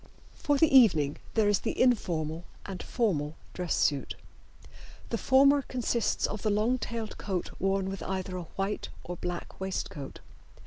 For 0.33 0.57
the 0.57 0.75
evening 0.75 1.17
there 1.35 1.47
is 1.47 1.59
the 1.59 1.79
informal 1.79 2.45
and 2.65 2.81
formal 2.81 3.35
dress 3.53 3.75
suit. 3.75 4.15
The 5.11 5.17
former 5.19 5.61
consists 5.61 6.25
of 6.25 6.41
the 6.41 6.49
long 6.49 6.79
tailed 6.79 7.19
coat 7.19 7.51
worn 7.59 7.87
with 7.87 8.01
either 8.01 8.35
a 8.35 8.43
white 8.57 8.89
or 9.03 9.15
black 9.17 9.59
waistcoat. 9.59 10.17